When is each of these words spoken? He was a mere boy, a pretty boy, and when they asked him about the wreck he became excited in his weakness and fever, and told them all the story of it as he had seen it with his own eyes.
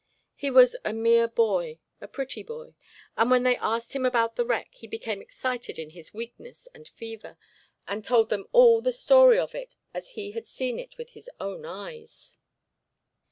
He 0.33 0.49
was 0.49 0.75
a 0.83 0.93
mere 0.93 1.27
boy, 1.27 1.77
a 2.01 2.07
pretty 2.07 2.41
boy, 2.41 2.73
and 3.15 3.29
when 3.29 3.43
they 3.43 3.57
asked 3.57 3.93
him 3.93 4.03
about 4.03 4.35
the 4.35 4.43
wreck 4.47 4.73
he 4.73 4.87
became 4.87 5.21
excited 5.21 5.77
in 5.77 5.91
his 5.91 6.11
weakness 6.11 6.67
and 6.73 6.87
fever, 6.87 7.37
and 7.87 8.03
told 8.03 8.29
them 8.31 8.47
all 8.51 8.81
the 8.81 8.93
story 8.93 9.37
of 9.37 9.53
it 9.53 9.75
as 9.93 10.13
he 10.17 10.31
had 10.31 10.47
seen 10.47 10.79
it 10.79 10.97
with 10.97 11.11
his 11.11 11.29
own 11.39 11.65
eyes. 11.67 12.37